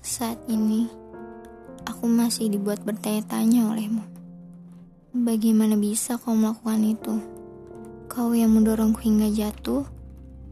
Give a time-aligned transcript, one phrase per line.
[0.00, 0.88] Saat ini,
[1.84, 4.00] aku masih dibuat bertanya-tanya olehmu.
[5.12, 7.20] Bagaimana bisa kau melakukan itu?
[8.08, 9.84] Kau yang mendorongku hingga jatuh,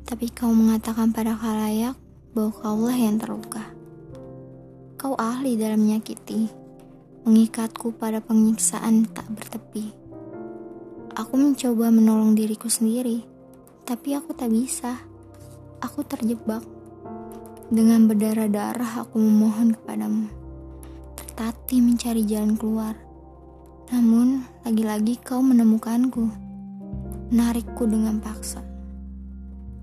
[0.04, 1.97] tapi kau mengatakan pada khalayak
[2.37, 3.65] bahwa kaulah yang terluka.
[5.01, 6.53] Kau ahli dalam menyakiti,
[7.24, 9.96] mengikatku pada penyiksaan tak bertepi.
[11.17, 13.24] Aku mencoba menolong diriku sendiri,
[13.88, 15.01] tapi aku tak bisa.
[15.80, 16.60] Aku terjebak
[17.68, 20.32] dengan berdarah-darah aku memohon kepadamu.
[21.20, 22.96] Tertatih mencari jalan keluar.
[23.92, 26.32] Namun, lagi-lagi kau menemukanku.
[27.28, 28.64] Menarikku dengan paksa.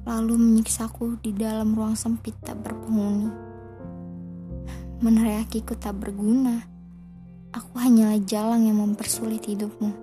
[0.06, 3.30] Lalu menyiksaku di dalam ruang sempit tak berpenghuni.
[5.06, 6.66] Meneriakiku tak berguna.
[7.54, 9.94] Aku hanyalah jalan yang mempersulit hidupmu.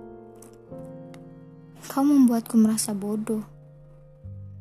[1.91, 3.43] Kau membuatku merasa bodoh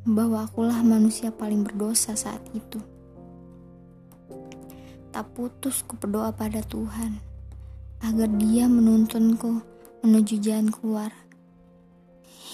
[0.03, 2.92] bahwa akulah manusia paling berdosa saat itu.
[5.13, 7.21] Tak putus ku berdoa pada Tuhan
[8.01, 9.61] agar dia menuntunku
[10.01, 11.13] menuju jalan keluar.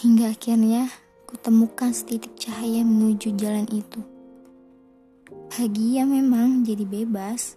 [0.03, 0.91] Hingga akhirnya
[1.31, 4.03] kutemukan setitik cahaya menuju jalan itu.
[5.55, 7.55] Bahagia memang jadi bebas,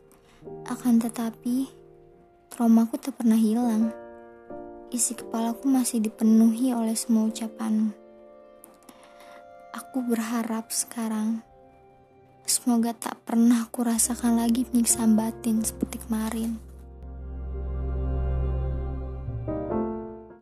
[0.70, 1.66] akan tetapi
[2.54, 3.90] traumaku tak pernah hilang.
[4.94, 7.90] Isi kepalaku masih dipenuhi oleh semua ucapanmu.
[9.74, 11.42] Aku berharap sekarang
[12.46, 16.71] Semoga tak pernah aku rasakan lagi penyiksaan batin seperti kemarin.